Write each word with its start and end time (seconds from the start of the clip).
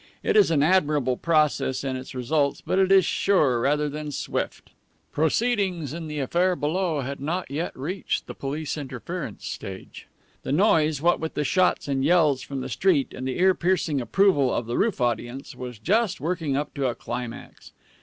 It 0.23 0.35
is 0.35 0.49
an 0.49 0.63
admirable 0.63 1.15
process 1.15 1.83
in 1.83 1.95
its 1.95 2.15
results, 2.15 2.59
but 2.59 2.79
it 2.79 2.91
is 2.91 3.05
sure 3.05 3.59
rather 3.59 3.87
than 3.87 4.09
swift. 4.11 4.71
Proceedings 5.11 5.93
in 5.93 6.07
the 6.07 6.17
affair 6.17 6.55
below 6.55 7.01
had 7.01 7.19
not 7.21 7.51
yet 7.51 7.71
reached 7.77 8.25
the 8.25 8.33
police 8.33 8.79
interference 8.79 9.45
stage. 9.45 10.07
The 10.41 10.51
noise, 10.51 11.03
what 11.03 11.19
with 11.19 11.35
the 11.35 11.43
shots 11.43 11.87
and 11.87 12.03
yells 12.03 12.41
from 12.41 12.61
the 12.61 12.67
street 12.69 13.13
and 13.13 13.27
the 13.27 13.37
ear 13.37 13.53
piercing 13.53 14.01
approval 14.01 14.51
of 14.51 14.65
the 14.65 14.75
roof 14.75 14.99
audience, 14.99 15.55
was 15.55 15.77
just 15.77 16.19
working 16.19 16.57
up 16.57 16.73
to 16.73 16.87
a 16.87 16.95
climax. 16.95 17.71